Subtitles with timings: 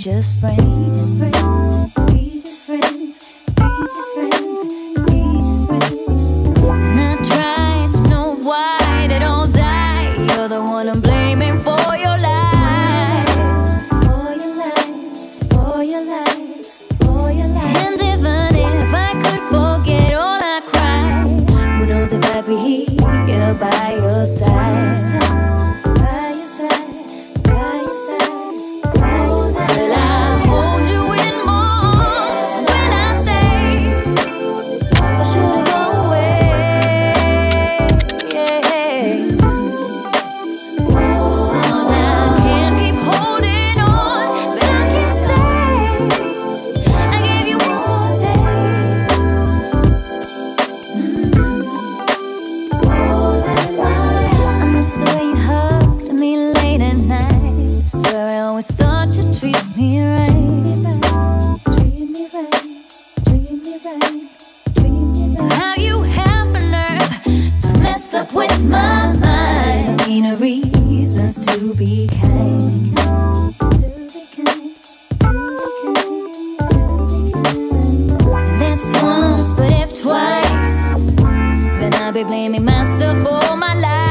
[0.00, 0.96] just friends?
[0.96, 1.99] Just friends,
[63.90, 66.04] How you
[67.62, 70.06] to mess up with my mind?
[70.06, 72.96] Meaner reasons to be kind.
[78.60, 80.94] That's once, but if twice,
[81.80, 84.09] then I'll be blaming myself for my life.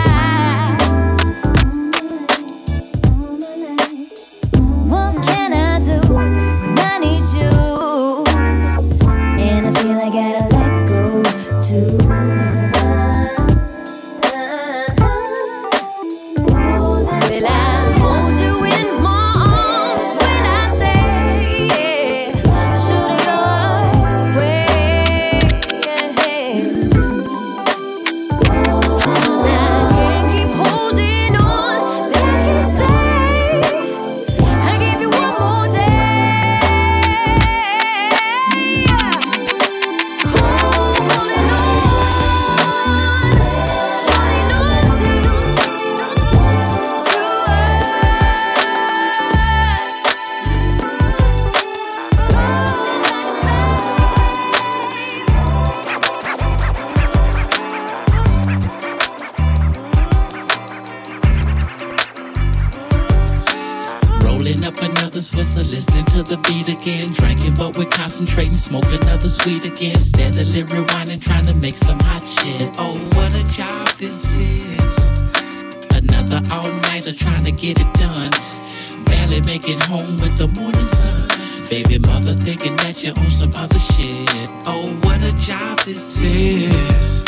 [66.24, 67.13] To the beat again.
[67.13, 70.00] Drinking, but we're concentrating, smoke another sweet again.
[70.00, 72.69] Steadily rewinding, trying to make some hot shit.
[72.78, 74.97] Oh, what a job this is.
[75.91, 78.31] Another all nighter trying to get it done.
[79.06, 81.68] Barely making home with the morning sun.
[81.69, 84.50] Baby mother thinking that you're on some other shit.
[84.66, 87.24] Oh, what a job this is.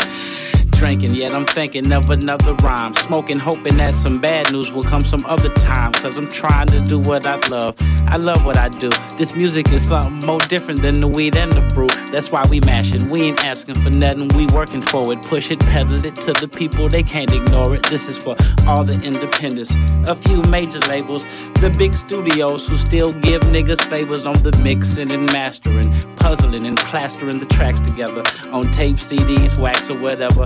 [0.81, 2.96] Drinking, yet I'm thinking of another rhyme.
[2.96, 5.92] Smoking, hoping that some bad news will come some other time.
[5.92, 7.75] Cause I'm trying to do what I love.
[8.08, 8.90] I love what I do.
[9.16, 11.88] This music is something more different than the weed and the brew.
[12.12, 13.09] That's why we mashing.
[13.12, 15.22] We ain't asking for nothing, we working for it.
[15.22, 17.84] Push it, pedal it to the people, they can't ignore it.
[17.84, 19.75] This is for all the independents.
[20.08, 21.26] A few major labels,
[21.61, 26.78] the big studios who still give niggas favors on the mixing and mastering, puzzling and
[26.78, 30.46] plastering the tracks together on tape, CDs, wax, or whatever.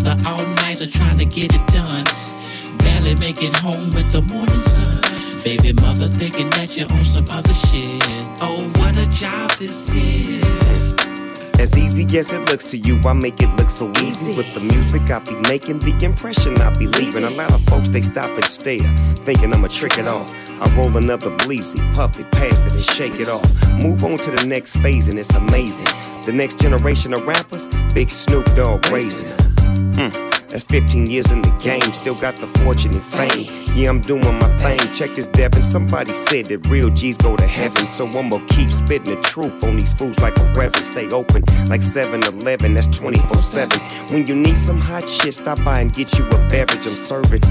[0.00, 2.04] Another all nighter trying to get it done.
[2.78, 5.42] Barely making home with the morning sun.
[5.44, 8.02] Baby mother thinking that you're on some other shit.
[8.40, 10.92] Oh, what a job this is.
[11.58, 14.34] As easy as it looks to you, I make it look so easy.
[14.34, 17.24] With the music I be making, the impression I be leaving.
[17.24, 18.78] A lot of folks, they stop and stare,
[19.26, 20.30] thinking I'ma trick it off.
[20.62, 23.44] I roll another bleezy, puff it, pass it, and shake it off.
[23.82, 25.88] Move on to the next phase, and it's amazing.
[26.24, 29.49] The next generation of rappers, Big Snoop Dogg raising.
[29.96, 30.30] Mm.
[30.50, 33.46] That's 15 years in the game, still got the fortune and fame.
[33.76, 34.78] Yeah, I'm doing my thing.
[34.92, 35.62] Check this, Devin.
[35.62, 37.86] Somebody said that real G's go to heaven.
[37.86, 40.84] So I'ma keep spitting the truth on these fools like a reverend.
[40.84, 43.78] Stay open like 7 Eleven, that's 24 7.
[44.12, 46.84] When you need some hot shit, stop by and get you a beverage.
[46.84, 47.42] I'm serving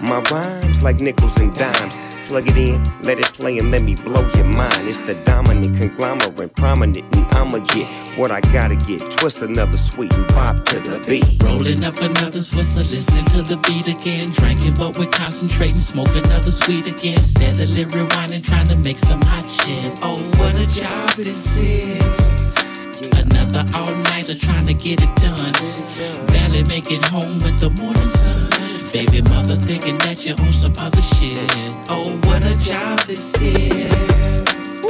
[0.00, 1.96] my rhymes like nickels and dimes.
[2.28, 4.86] Plug it in, let it play, and let me blow your mind.
[4.86, 7.88] It's the dominant conglomerate, prominent, and I'ma get
[8.18, 9.00] what I gotta get.
[9.12, 11.42] Twist another sweet and pop to the beat.
[11.42, 14.30] Rolling up another Swisher, listening to the beat again.
[14.32, 17.22] Drinking, but we're concentrating, smoke another sweet again.
[17.22, 19.98] Steadily rewinding, trying to make some hot shit.
[20.02, 22.27] Oh, what a job this is.
[23.00, 25.52] Another all nighter trying to get it done.
[26.28, 28.50] Barely make it home with the morning sun.
[28.92, 31.50] Baby mother thinking that you're on some other shit.
[31.88, 34.84] Oh, what a job this is.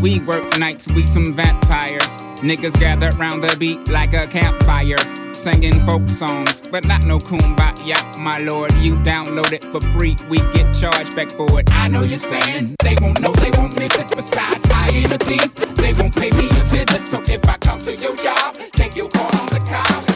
[0.00, 2.18] We work nights, we some vampires.
[2.42, 5.23] Niggas gather round the beat like a campfire.
[5.34, 8.72] Singing folk songs, but not no kumbaya, my lord.
[8.74, 11.68] You download it for free, we get charged back for it.
[11.70, 14.08] I know you're saying they won't know, they won't miss it.
[14.14, 17.06] Besides, I ain't a thief, they won't pay me a visit.
[17.08, 20.13] So if I come to your job, take your call on the cow.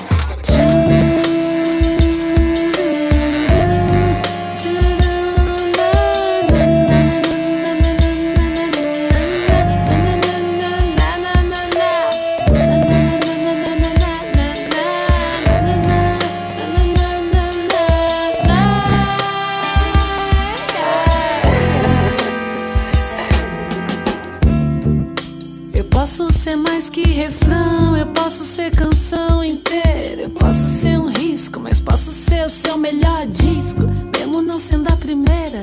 [28.28, 30.24] Posso ser canção inteira.
[30.24, 33.80] Eu posso ser um risco, mas posso ser o seu melhor disco,
[34.14, 35.62] mesmo não sendo a primeira.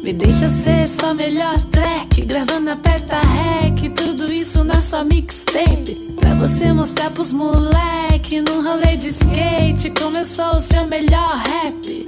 [0.00, 6.14] Me deixa ser sua melhor track, gravando aperta rec, tudo isso na sua mixtape.
[6.20, 11.28] Pra você mostrar pros moleque num rolê de skate, como eu sou o seu melhor
[11.28, 12.06] rap.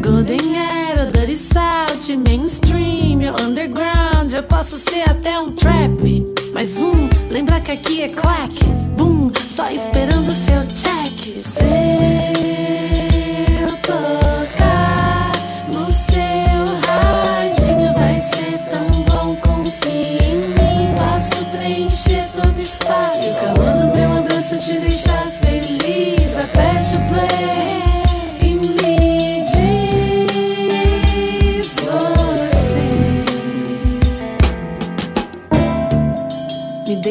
[0.00, 6.28] Golden Era, Dirty South, mainstream, underground, eu posso ser até um trap.
[6.54, 8.64] Mais um, lembra que aqui é claque,
[8.96, 9.27] boom,
[9.58, 11.42] só esperando seu cheque.
[11.42, 12.37] Sei.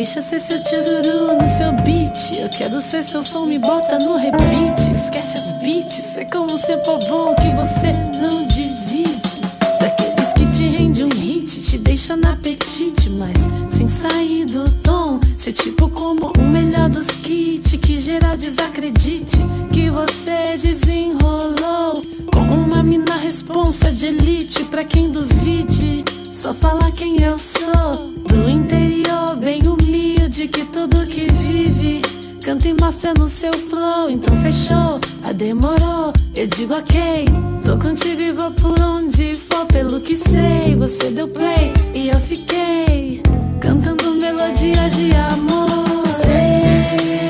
[0.08, 2.40] Deixa ser seu tiruru no seu beat.
[2.40, 4.80] Eu quero ser seu som, me bota no repeat.
[4.90, 9.42] Esquece as beats, é como ser bom que você não divide.
[9.82, 13.38] Daqueles que te rende um hit, te deixa no apetite Mas
[13.70, 15.20] sem sair do tom.
[15.38, 19.38] Ser tipo como o melhor dos kits Que geral desacredite
[19.74, 22.02] que você desenrolou.
[22.34, 27.57] Com uma mina responsa de elite Pra quem duvide só falar quem eu sou.
[32.88, 34.10] Mostra no seu flow.
[34.10, 36.14] Então fechou, a demorou.
[36.34, 37.26] Eu digo ok,
[37.66, 39.66] tô contigo e vou por onde for.
[39.66, 43.22] Pelo que sei, você deu play e eu fiquei
[43.60, 46.08] cantando melodias de amor.
[46.08, 47.27] Se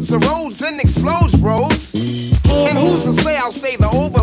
[0.00, 1.94] From lymph erodes and explodes roads.
[2.50, 4.20] And who's to say I'll stay the over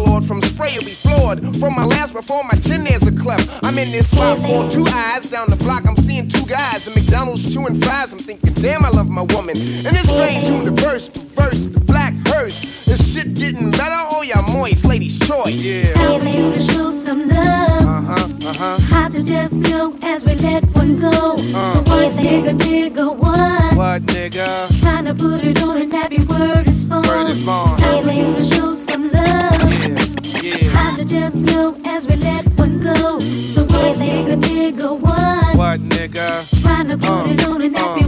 [0.57, 1.55] pray you'll be floored.
[1.57, 3.47] From my last before my chin there's a cleft.
[3.63, 5.29] I'm in this spot called Two Eyes.
[5.29, 8.11] Down the block, I'm seeing two guys at McDonald's chewing fries.
[8.11, 9.55] I'm thinking, damn, I love my woman.
[9.55, 12.76] And this strange universe, perverse, the black hearse.
[12.99, 14.83] Is shit getting better or you moist?
[14.85, 15.53] Ladies' choice.
[15.63, 15.93] Yeah.
[15.93, 17.37] Telling you to show some love.
[17.37, 18.77] Uh huh, uh huh.
[18.89, 21.35] Hot to death flow as we let one go.
[21.37, 21.73] Uh.
[21.73, 23.75] so what, nigga, nigga, what?
[23.77, 24.47] What, nigga?
[24.81, 27.03] Trying to put it on and happy word is born.
[27.03, 27.77] Word is born.
[27.77, 29.73] Telling you to show some love.
[29.83, 29.99] Yeah,
[30.41, 30.69] yeah.
[30.71, 33.19] Hot to death flow as we let one go.
[33.19, 35.55] So what, nigga, nigga, what?
[35.55, 36.61] What, nigga?
[36.63, 38.06] Trying to put Uh, it on and happy uh,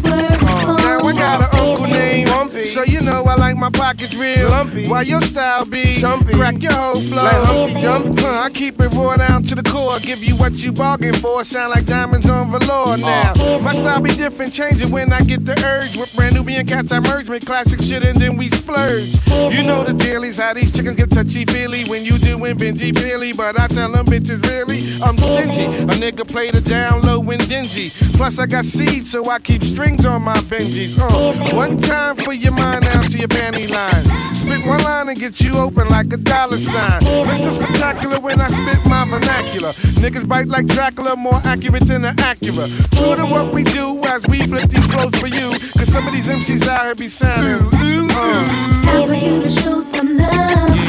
[2.60, 2.70] Lumpy.
[2.70, 4.50] So you know I like my pockets real.
[4.50, 4.88] Lumpy.
[4.88, 6.34] While your style be Chumpy.
[6.34, 7.24] crack your whole flow.
[7.24, 8.20] Like Humpty Dump.
[8.20, 9.98] Huh, I keep it raw down to the core.
[10.02, 11.44] Give you what you bargain for.
[11.44, 13.60] Sound like diamonds on velour now.
[13.60, 15.96] My style be different, changing when I get the urge.
[15.98, 19.16] With brand Nubian cats, I merge with classic shit and then we splurge.
[19.54, 23.34] You know the dailies, how these chickens get touchy feely when you doing Benji Billy.
[23.34, 25.66] But I tell them bitches really, I'm stingy.
[25.84, 27.90] A nigga play the down low and dingy.
[28.18, 31.00] Plus I got seeds, so I keep strings on my Benjis.
[31.00, 34.06] Uh, one time for your mind down to your panty line.
[34.36, 37.02] Spit one line and get you open like a dollar sign.
[37.02, 37.52] Mr.
[37.52, 39.70] Spectacular when I spit my vernacular.
[40.02, 42.68] Niggas bite like Dracula, more accurate than an Acura.
[42.98, 45.50] True to what we do as we flip these flows for you.
[45.78, 47.68] Cause some of these MCs out here be sounding.
[48.12, 50.30] Uh, Telling you to show some love.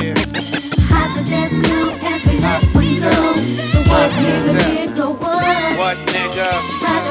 [0.03, 0.15] yeah.
[0.91, 3.37] Hot to death flow as we let one go.
[3.37, 5.79] So what, nigga, nigga, what?
[5.79, 7.10] What nigga?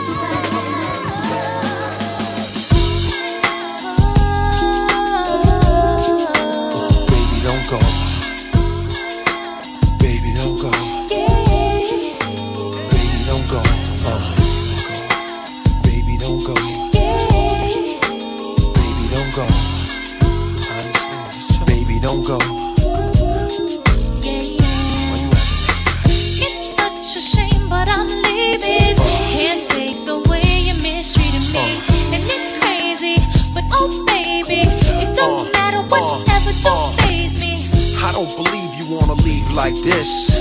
[39.60, 40.32] Like this.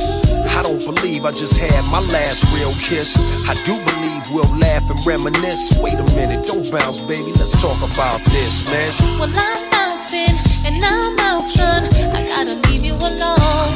[0.54, 3.18] I don't believe I just had my last real kiss.
[3.50, 5.74] I do believe we'll laugh and reminisce.
[5.82, 7.32] Wait a minute, don't bounce, baby.
[7.34, 9.18] Let's talk about this, man.
[9.18, 10.34] Well, I'm bouncing
[10.66, 11.82] and I'm son.
[12.14, 13.74] I gotta leave you alone.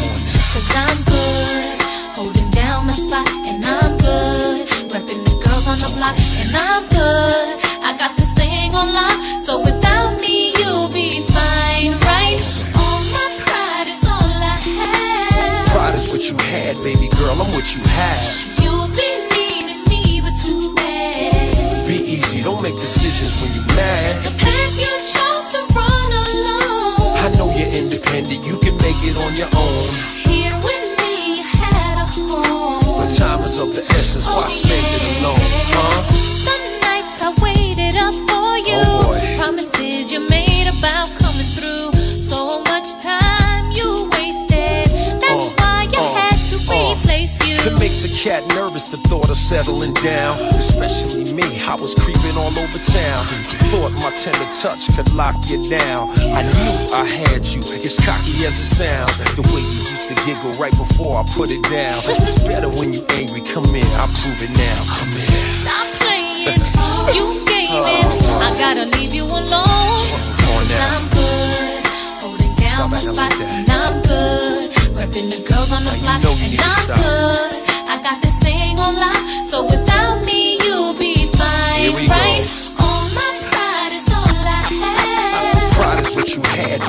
[0.54, 1.82] Cause I'm good,
[2.14, 4.68] holding down my spot, and I'm good.
[4.94, 7.54] Repping the girls on the block, and I'm good.
[7.82, 9.81] I got this thing on lock, so without
[16.22, 17.34] what you had, baby girl.
[17.34, 18.62] I'm what you have.
[18.62, 21.84] You'll be needing me, but too bad.
[21.84, 24.22] Be easy, don't make decisions when you're mad.
[24.22, 27.18] The path you chose to run alone.
[27.18, 29.88] I know you're independent, you can make it on your own.
[30.22, 33.02] Here with me, you had a home.
[33.02, 35.42] But time is of the essence, why spend oh, it alone,
[35.74, 36.61] huh?
[49.42, 50.38] Settling down.
[50.54, 53.22] Especially me, I was creeping all over town.
[53.74, 56.14] Thought my tender touch could lock you down.
[56.38, 59.10] I knew I had you, as cocky as it sounds.
[59.34, 61.98] The way you used to giggle right before I put it down.
[62.22, 63.42] It's better when you angry.
[63.42, 64.78] Come in, I'll prove it now.
[64.86, 65.28] Come in.
[65.66, 66.46] Stop playing.
[67.10, 68.06] you gaming.
[68.30, 68.46] Oh.
[68.46, 69.66] I gotta leave you alone.
[70.38, 70.70] Cause.
[70.70, 71.82] I'm good.
[72.22, 73.34] Holding down my spot.
[73.42, 74.70] and I'm good.
[74.94, 76.22] Repping the girls on the block.
[76.22, 77.62] and I'm good.
[77.90, 78.41] I got this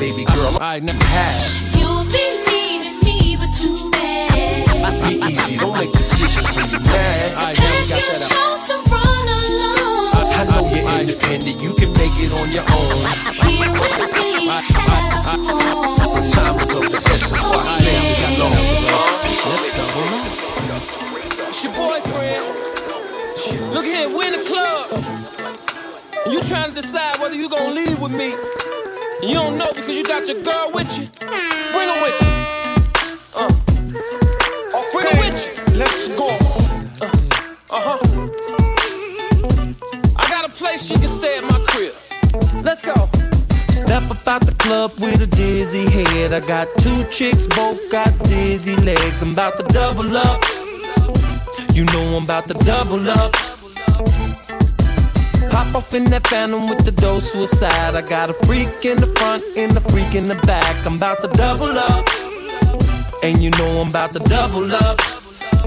[0.04, 0.58] baby girl.
[0.60, 1.40] I never had.
[1.80, 4.68] You'll be needing me, but too bad.
[5.02, 7.56] Be easy, don't make decisions when you're mad.
[7.56, 10.28] Path you chose to run alone.
[10.36, 13.00] I know you're independent, you can make it on your own.
[13.48, 13.93] Here
[24.04, 24.90] Look here, we in the club.
[26.32, 28.34] You trying to decide whether you gonna leave with me.
[28.34, 31.08] And you don't know because you got your girl with you.
[31.20, 32.28] Bring her with you.
[33.36, 33.52] Uh.
[34.92, 35.78] Bring her with you.
[35.78, 36.28] Let's go.
[37.72, 38.00] Uh huh.
[40.18, 41.94] I got a place she can stay at my crib.
[42.64, 43.10] Let's go.
[43.72, 46.34] Step up out the club with a dizzy head.
[46.34, 49.22] I got two chicks, both got dizzy legs.
[49.22, 50.44] I'm about to double up.
[51.74, 53.34] You know I'm about to double up.
[55.76, 57.96] Off in that phantom with the dose suicide.
[57.96, 60.86] I got a freak in the front and a freak in the back.
[60.86, 62.06] I'm about to double up.
[63.24, 65.00] And you know I'm about to double up,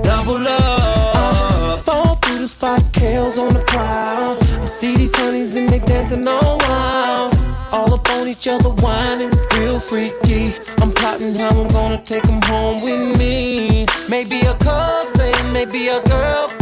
[0.02, 1.80] double up.
[1.80, 4.36] Fall through the spot, Kells on the prowl.
[4.62, 7.34] I see these honeys and they dancing all wild.
[7.72, 10.52] All up on each other, whining, real freaky.
[10.78, 13.86] I'm plotting how I'm gonna take them home with me.
[14.08, 16.55] Maybe a cousin, maybe a girlfriend.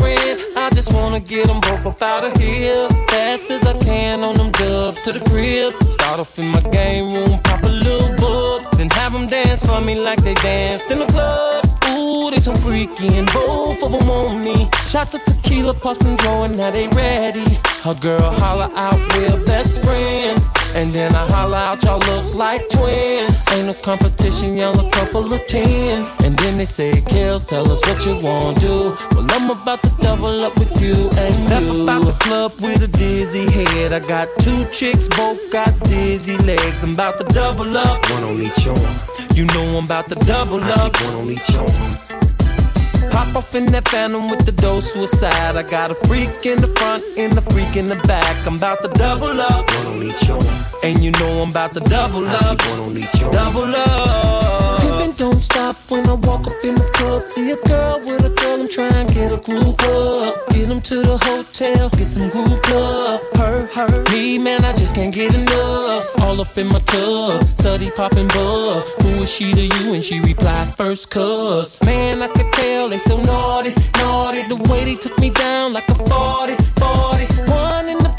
[0.85, 2.87] Just wanna get them both up out of here.
[3.09, 5.73] Fast as I can on them dubs to the crib.
[5.91, 8.76] Start off in my game room, pop a little bub.
[8.76, 11.64] Then have them dance for me like they danced in the club.
[11.88, 14.69] Ooh, they so freaky and both of them on me.
[14.87, 17.59] Shots of tequila, puffin', growing, now they ready.
[17.83, 20.53] Her girl holler out, we're best friends.
[20.75, 23.45] And then I holler out, y'all look like twins.
[23.52, 26.16] Ain't no competition, y'all a couple of tens.
[26.25, 28.95] And then they say, Kells, tell us what you wanna do.
[29.12, 31.88] Well, I'm about to double up with you and Step you.
[31.88, 33.93] out the club with a dizzy head.
[33.93, 36.83] I got two chicks, both got dizzy legs.
[36.83, 38.11] I'm about to double up.
[38.11, 39.00] One on each arm.
[39.35, 41.00] You know I'm about to double I up.
[41.02, 42.34] one on each arm.
[43.14, 45.54] Pop off in that phantom with the dough suicide.
[45.54, 48.44] I got a freak in the front and a freak in the back.
[48.44, 49.64] I'm about to double up.
[49.85, 50.44] One on each arm.
[50.83, 52.61] And you know I'm about to double up.
[52.71, 53.33] one on each arm.
[53.33, 54.43] Double up.
[55.16, 57.23] Don't stop when I walk up in the club.
[57.28, 60.35] See a girl with a girl, I'm trying to get a group up.
[60.50, 63.20] Get 'em to the hotel, get some group love.
[63.37, 66.05] Her, her, me, man, I just can't get enough.
[66.20, 68.83] All up in my tub, study popping bug.
[69.03, 69.94] Who is she to you?
[69.94, 71.81] And she replied, first cuz.
[71.85, 74.42] Man, I could tell they so naughty, naughty.
[74.48, 77.27] The way they took me down like a 40, 40.
[77.53, 78.13] One in the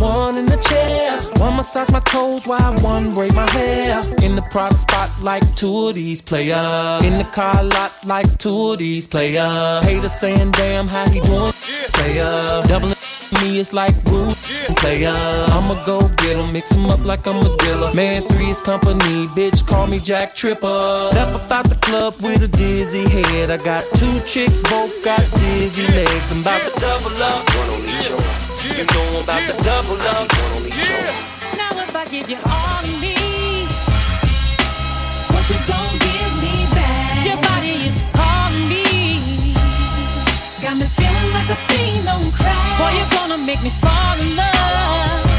[0.00, 1.20] one in the chair.
[1.38, 4.00] One massage my toes while one braid my hair.
[4.22, 7.00] In the Prada spot like two of these player.
[7.02, 9.80] In the car lot like two of these player.
[9.82, 11.52] Haters saying damn how he doing
[11.92, 12.62] player.
[12.66, 12.94] Doubling
[13.42, 14.36] me is like rude
[14.76, 15.12] player.
[15.56, 17.92] I'ma go get 'em, mix 'em up like I'm a dealer.
[17.94, 20.98] Man, three is company, bitch, call me Jack Tripper.
[21.10, 23.50] Step up out the club with a dizzy head.
[23.50, 26.30] I got two chicks, both got dizzy legs.
[26.32, 27.40] I'm about to double up.
[27.58, 28.39] One on each.
[28.62, 30.30] You know about to double up.
[30.30, 31.56] One on each arm.
[31.56, 33.16] Now if I give you all of me,
[35.32, 37.24] what you gon' give me back?
[37.24, 39.54] Your body is calling me.
[40.60, 42.78] Got me feeling like a fiend on crack.
[42.78, 45.29] Boy, you're gonna make me fall in love.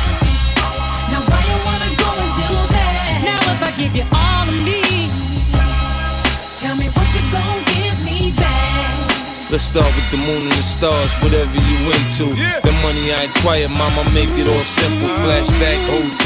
[9.52, 12.32] Let's start with the moon and the stars, whatever you into.
[12.64, 15.12] The money I acquire, mama, make it all simple.
[15.12, 15.28] Uh-huh.
[15.28, 15.76] Flashback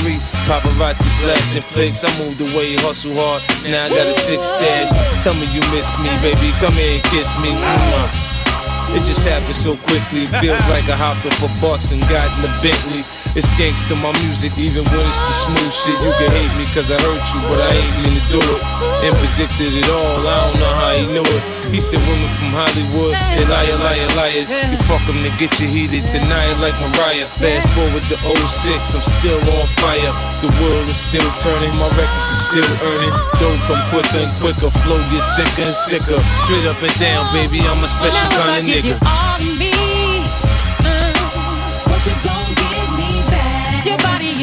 [0.05, 2.05] 03, paparazzi flashing flicks.
[2.05, 4.93] I moved away, hustle hard, now I got a six stash.
[5.25, 7.49] Tell me you miss me, baby, come here and kiss me.
[8.93, 10.29] It just happened so quickly.
[10.37, 13.01] Feels like I hopped off a bus and got in a Bentley.
[13.35, 15.99] It's gangsta my music, even when it's the smooth shit.
[15.99, 18.61] You can hate me cause I hurt you, but I ain't mean to do it.
[19.03, 21.43] And predicted it all, I don't know how he knew it.
[21.67, 24.55] He said women from Hollywood, they liar, liar, liars.
[24.55, 27.27] You fuck them to get you heated, deny it like Mariah.
[27.27, 30.15] Fast forward to 06, I'm still on fire.
[30.39, 33.11] The world is still turning, my records are still earning.
[33.35, 36.23] Dough come quicker and quicker, flow gets sicker and sicker.
[36.47, 39.84] Straight up and down, baby, I'm a special Now if I kind of nigga.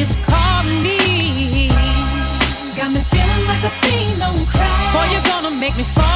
[0.03, 1.69] Is calling me.
[2.75, 4.93] Got me feeling like a fiend on crack.
[4.93, 6.12] Boy, you're gonna make me fall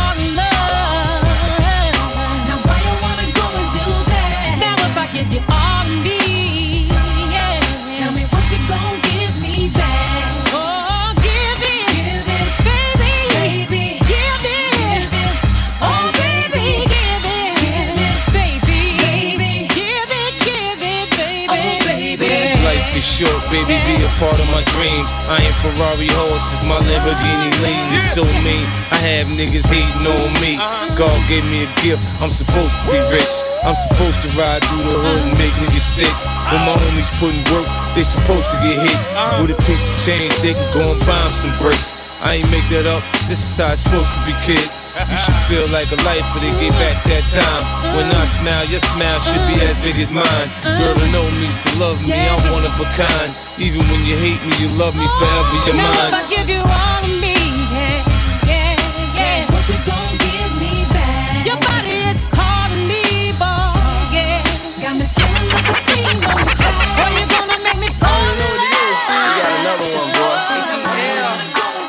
[23.66, 25.10] baby, be a part of my dreams.
[25.26, 28.66] I ain't Ferrari horses, my Lamborghini lean is so mean.
[28.94, 30.62] I have niggas hating on me.
[30.94, 33.36] God gave me a gift, I'm supposed to be rich.
[33.66, 36.14] I'm supposed to ride through the hood and make niggas sick.
[36.54, 39.00] When my homies putting work, they supposed to get hit.
[39.42, 41.98] With a piece of change, they can go and buy 'em some bricks.
[42.22, 44.66] I ain't make that up, this is how it's supposed to be, kid.
[44.98, 47.64] You should feel like a life, but they gave back that time.
[47.94, 50.50] When I smile, your smile should be as big as mine.
[50.66, 53.47] Girl, to know me's to love me, I'm one of a kind.
[53.60, 56.14] Even when you hate me, you love me forever, you're Now if mine.
[56.14, 57.34] I give you all of me,
[57.74, 58.06] yeah,
[58.46, 58.78] yeah,
[59.18, 59.50] yeah.
[59.50, 61.42] What you gon' give me back?
[61.42, 63.74] Your body is calling me, boy,
[64.14, 64.46] yeah.
[64.78, 67.02] Got me feeling like a fiend on crack.
[67.02, 68.62] Boy, you gonna make me fall in love.
[68.62, 70.38] We got another one, boy.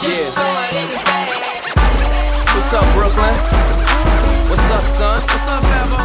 [0.09, 0.33] Yeah.
[2.57, 3.37] What's up, Brooklyn?
[4.49, 5.21] What's up, son?
[5.21, 6.01] What's up, Fabo?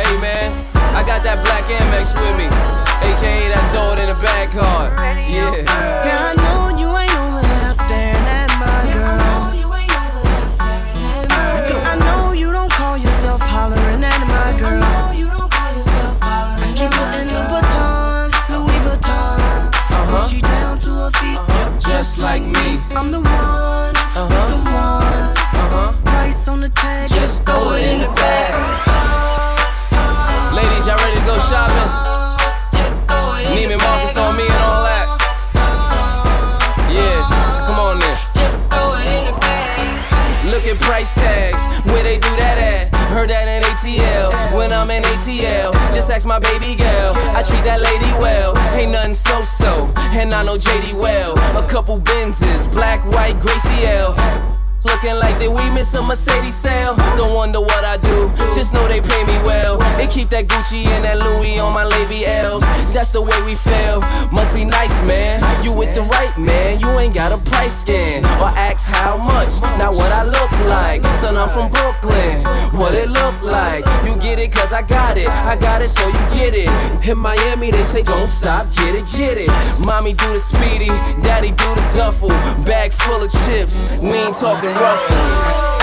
[0.00, 0.48] Hey, man,
[0.96, 2.63] I got that black Amex with me, aka that
[4.50, 5.23] throw
[46.22, 47.12] My baby girl.
[47.34, 48.56] I treat that lady well.
[48.78, 51.36] Ain't nothing so so, and I know JD well.
[51.58, 54.53] A couple Benzes, black, white, Gracie L.
[54.84, 56.94] Looking like that we miss a Mercedes sale.
[57.16, 59.78] Don't wonder what I do, just know they pay me well.
[59.96, 62.62] They keep that Gucci and that Louis on my Lady L's.
[62.92, 64.00] That's the way we feel.
[64.30, 65.40] Must be nice, man.
[65.64, 69.58] You with the right man, you ain't got a price scan or ask how much.
[69.78, 71.02] Not what I look like.
[71.20, 72.44] Son, I'm from Brooklyn.
[72.76, 73.84] What it look like?
[74.04, 75.28] You get it, cause I got it.
[75.28, 76.68] I got it, so you get it.
[77.08, 79.48] In Miami, they say don't stop, get it, get it.
[79.84, 80.92] Mommy do the speedy,
[81.24, 82.28] daddy do the duffel.
[82.64, 83.98] Bag full of chips.
[84.02, 85.73] We ain't talking ruffles.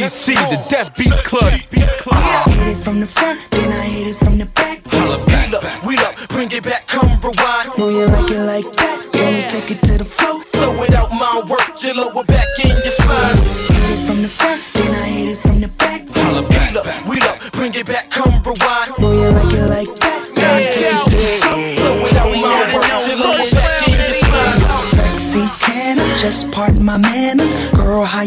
[0.00, 1.52] DBC, the Death Beats Club.
[1.52, 4.80] Hit it from the front, then I hit it from the back.
[4.96, 7.76] Wheel up, wheel up, bring it back, come rewind.
[7.76, 10.40] Know you like it like that, then we take it to the floor.
[10.56, 13.36] Flow it out my work, your lower back in your spine.
[13.36, 16.08] Hit it from the front, then I hit it from the back.
[16.16, 18.96] Wheel up, wheel up, bring it back, come rewind.
[18.96, 21.76] Know you like it like that, take it to the floor.
[21.76, 24.64] Flow it out my work, your lower back in your spine.
[24.80, 27.59] Sexy can I just pardon my manners?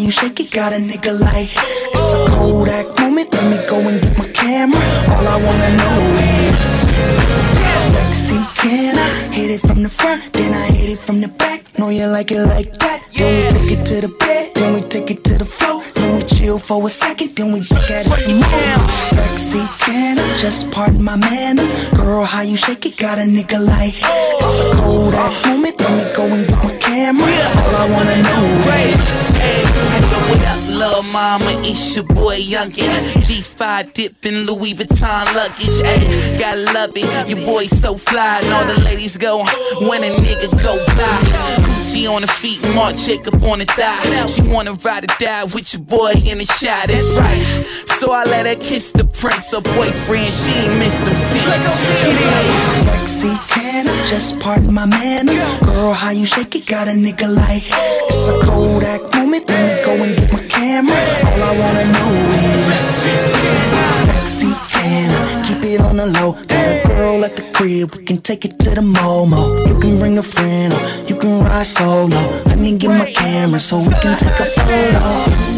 [0.04, 1.48] You shake it got a nigga like
[1.96, 4.78] It's a Kodak moment, let me go and get my camera.
[5.16, 6.64] All I wanna know is
[7.88, 11.64] Sexy can I hit it from the front, then I hit it from the back?
[11.80, 14.23] Know you like it like that, then we take it to the
[16.58, 21.04] for a second Then we back at it some more Sexy can I just pardon
[21.04, 21.90] my manners?
[21.90, 26.16] Girl, how you shake it got a nigga like It's a Kodak moment, let me
[26.16, 28.44] go and get my camera All I wanna know
[28.86, 29.24] is
[30.30, 31.52] What up, lil' mama?
[31.64, 32.90] It's your boy Youngin.
[33.26, 35.80] G5 dipping Louis Vuitton luggage.
[35.84, 37.30] Ayy, gotta love it.
[37.30, 39.44] Your boy so fly, and all the ladies go
[39.88, 41.73] when a nigga go by.
[41.84, 44.26] Gucci on her feet, Marc Jacob on the thigh.
[44.28, 46.88] She wanna ride or die with your boy in the shot.
[46.88, 47.66] That's right.
[48.00, 50.28] So I let her kiss the prince, her boyfriend.
[50.28, 51.44] She ain't missed them seats.
[52.84, 55.60] Sexy can I just pardon my manners?
[55.60, 59.86] Girl, how you shake it got a nigga like It's a Kodak moment, let me
[59.86, 62.66] go and get my camera All I wanna know is
[64.06, 64.23] Sexy
[65.46, 66.34] keep it on the low?
[66.34, 69.68] Got a girl at the crib, we can take it to the Momo.
[69.68, 72.22] You can bring a friend or you can ride solo.
[72.46, 75.54] Let me get my camera so we can take a photo.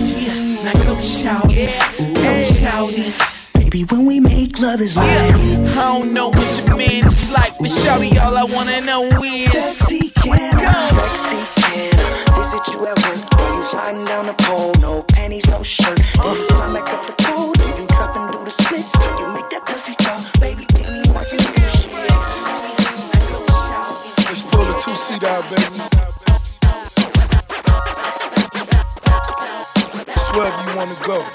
[0.65, 1.69] Now go shout it,
[2.15, 3.13] go shout it.
[3.53, 7.53] Baby, when we make love is like I don't know what your man is like,
[7.59, 9.51] but shawty, all I wanna know is.
[9.51, 11.95] Sexy can sexy can
[12.35, 14.73] Visit you at work, you sliding down the pole.
[14.81, 15.97] No panties, no shirt.
[15.97, 17.54] Then you climb back up the pole
[18.45, 21.89] the splits You make that pussy talk, baby Then you want some new shit
[24.29, 25.81] Let's pull a two seat out, baby.
[30.11, 31.25] It's wherever you wanna go.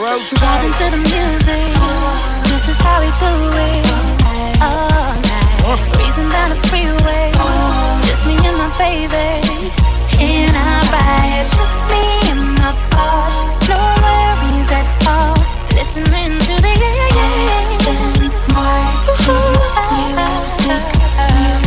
[0.00, 1.70] Well, Vibing to the music.
[2.50, 3.32] This is how we do
[3.66, 3.86] it.
[4.60, 5.80] All night.
[5.94, 7.32] Breezing down the freeway.
[8.06, 9.72] Just me and my baby.
[10.20, 11.46] In our ride.
[11.46, 13.55] Just me and my boss.
[14.68, 15.36] No worries at all.
[15.70, 16.74] Listening to the
[17.56, 18.16] instant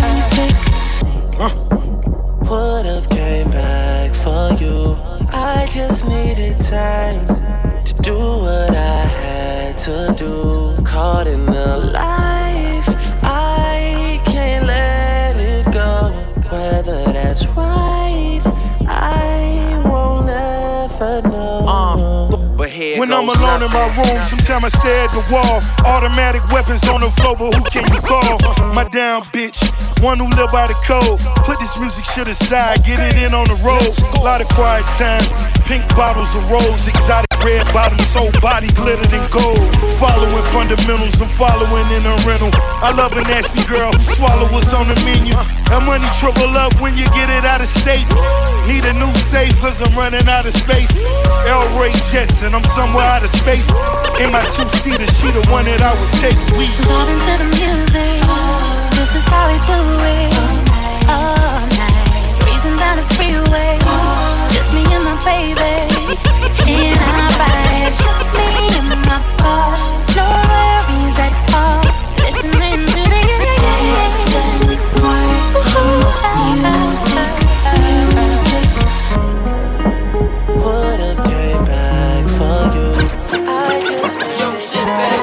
[0.01, 0.55] music.
[2.49, 4.97] Would've came back for you.
[5.31, 7.27] I just needed time
[7.85, 10.83] to do what I had to do.
[10.83, 12.08] Caught in the life,
[22.99, 25.63] When I'm alone in my room, sometimes I stare at the wall.
[25.87, 28.35] Automatic weapons on the floor, but who can you call?
[28.75, 29.71] My down bitch,
[30.03, 31.15] one who live by the code.
[31.47, 33.87] Put this music shit aside, get it in on the road.
[34.19, 35.23] A lot of quiet time,
[35.69, 39.61] pink bottles of rose, exotic red bottoms, whole body glittered in gold.
[40.01, 42.49] Following fundamentals, I'm following in a rental.
[42.81, 45.37] I love a nasty girl who swallow what's on the menu.
[45.69, 48.09] That money triple up when you get it out of state.
[48.65, 51.05] Need a new safe, cause I'm running out of space.
[51.45, 53.69] El Ray Jetson, I'm somewhere out of space.
[54.17, 56.39] In my two seater, she the one that I would take.
[56.57, 58.17] We Vibing the music.
[58.97, 59.77] This is how we do
[60.17, 60.33] it.
[61.13, 62.25] All night.
[62.41, 64.28] Breezing down the freeway
[64.79, 65.75] me and my baby.
[68.01, 68.47] Just me
[68.79, 69.81] and my boss.
[70.15, 71.81] No worries at all.
[72.23, 73.21] Listening to the
[73.95, 74.69] distant
[76.71, 77.33] music,
[78.15, 78.67] music.
[80.63, 82.89] Would have came back for you.
[83.47, 85.13] I just back,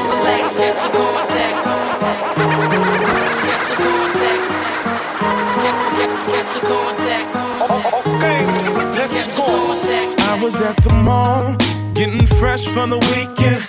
[6.60, 7.05] contact.
[10.46, 11.56] Was at the mall,
[11.92, 13.60] getting fresh from the weekend.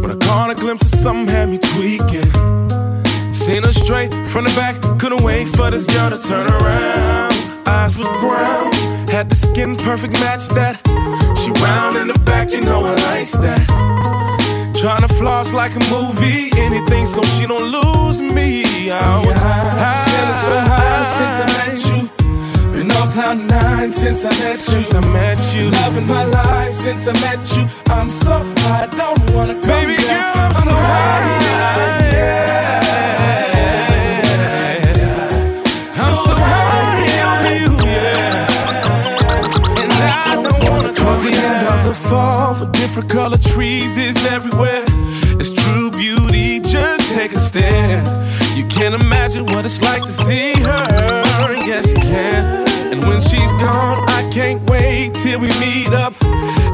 [0.00, 2.30] When I caught a glimpse of something had me tweaking.
[3.34, 7.34] Seen her straight from the back, couldn't wait for this girl to turn around.
[7.68, 8.72] Eyes was brown,
[9.08, 10.80] had the skin perfect match that.
[11.40, 13.64] She round in the back, you know I like that.
[14.80, 18.90] Trying to floss like a movie, anything so she don't lose me.
[18.90, 22.23] I was high, feeling so high since I met you.
[22.86, 24.56] Been on cloud nine since I met you.
[24.56, 27.66] Since I met you, loving my life since I met you.
[27.90, 31.40] I'm so high, don't wanna come Baby girl, I'm, so high.
[32.12, 32.40] Yeah.
[35.94, 38.46] I'm so high on you, yeah.
[39.80, 44.16] And I don't wanna Cause the end of the fall with different color trees is
[44.26, 44.84] everywhere.
[45.40, 48.04] It's true beauty, just take a stare.
[48.54, 50.93] You can't imagine what it's like to see her.
[55.22, 56.14] Till we meet up.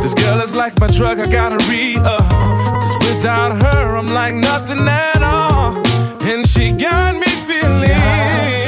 [0.02, 2.28] This girl is like my drug, I gotta re up.
[2.28, 5.76] Cause without her, I'm like nothing at all.
[6.22, 7.90] And she got me feeling,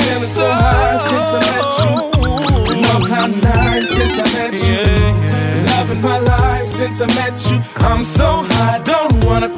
[0.03, 1.95] feeling so high since I met you.
[2.69, 4.85] Been on cloud nine since I met you.
[5.73, 7.61] Loving my life since I met you.
[7.89, 9.51] I'm so high, don't wanna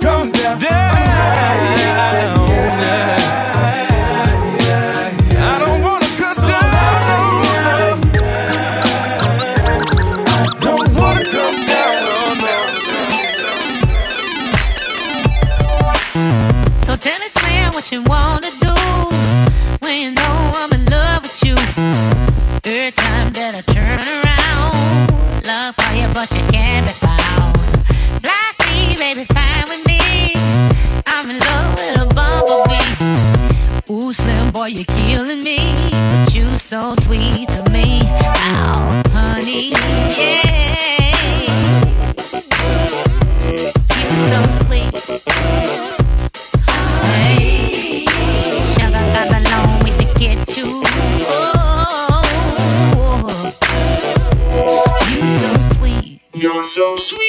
[56.75, 57.24] so sweet.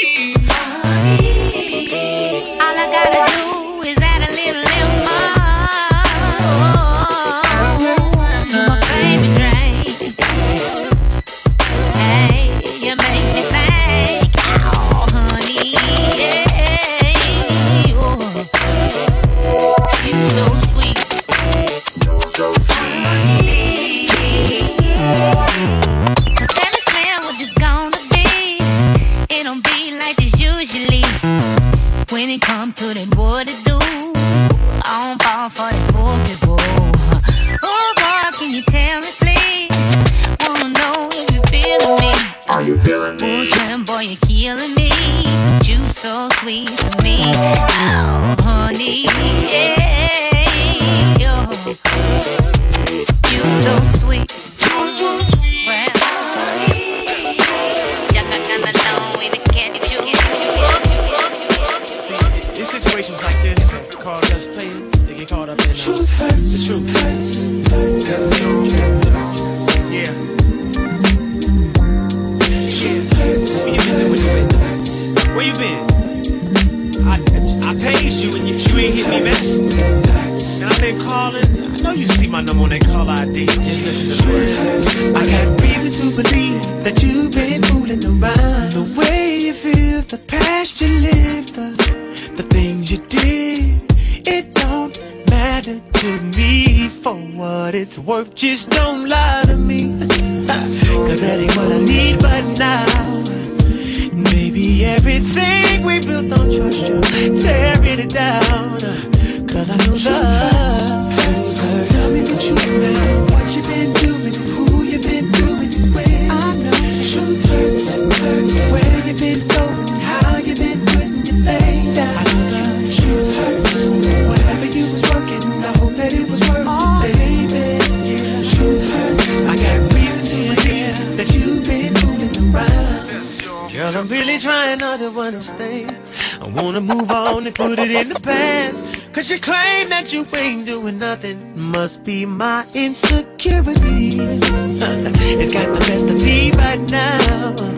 [136.56, 138.84] Wanna move on and put it in the past.
[139.14, 141.54] Cause you claim that you ain't doing nothing.
[141.72, 144.08] Must be my insecurity.
[144.16, 147.54] it's got the best of me right now.
[147.60, 147.72] Uh,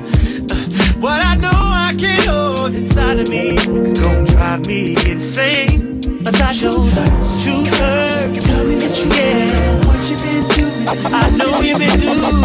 [1.02, 5.86] what I know I can't hold inside of me is gonna drive me insane.
[6.26, 7.12] As I know that
[7.44, 8.46] truth hurts.
[8.48, 9.18] Tell me the truth.
[9.18, 9.86] Yeah.
[9.86, 10.88] What you been doing?
[11.14, 12.44] I know you've been doing.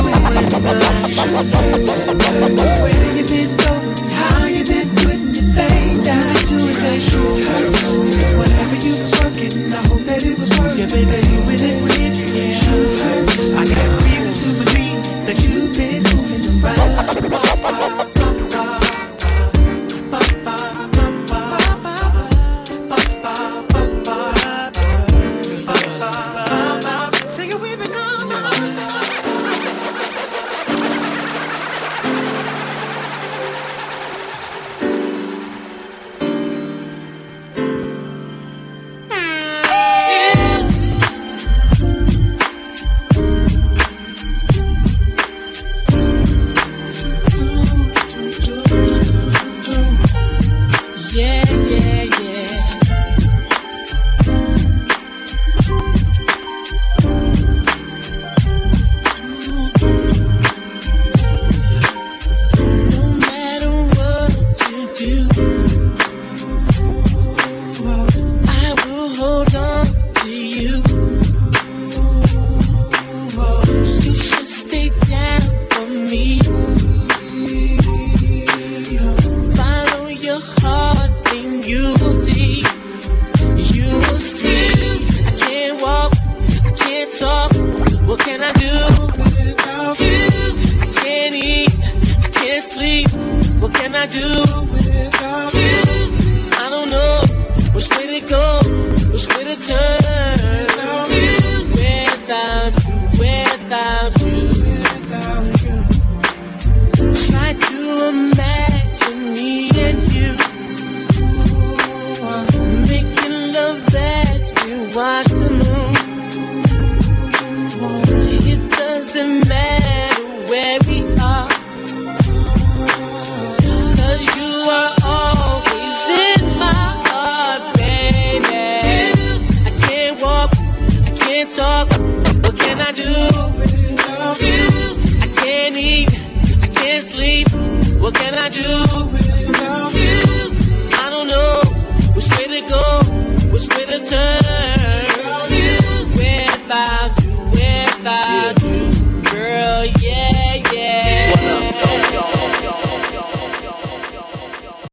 [0.65, 1.53] Uh, truth
[9.43, 9.73] it.
[9.73, 10.91] I hope that it was worth it.
[10.91, 12.27] Baby, you with it with you.
[12.31, 12.53] Yeah.
[12.53, 13.53] Sure hurts.
[13.55, 17.92] I got reason to believe that you've been moving around.
[94.07, 94.19] Do
[94.73, 95.92] without you?